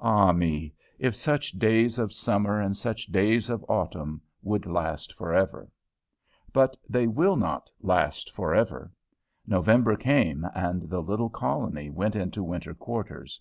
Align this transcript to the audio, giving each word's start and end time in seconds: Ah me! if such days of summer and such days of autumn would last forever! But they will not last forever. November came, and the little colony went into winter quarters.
Ah 0.00 0.32
me! 0.32 0.74
if 0.98 1.14
such 1.14 1.52
days 1.52 2.00
of 2.00 2.12
summer 2.12 2.60
and 2.60 2.76
such 2.76 3.06
days 3.06 3.48
of 3.48 3.64
autumn 3.68 4.20
would 4.42 4.66
last 4.66 5.12
forever! 5.14 5.70
But 6.52 6.76
they 6.88 7.06
will 7.06 7.36
not 7.36 7.70
last 7.80 8.32
forever. 8.34 8.90
November 9.46 9.94
came, 9.94 10.44
and 10.52 10.90
the 10.90 10.98
little 11.00 11.30
colony 11.30 11.90
went 11.90 12.16
into 12.16 12.42
winter 12.42 12.74
quarters. 12.74 13.40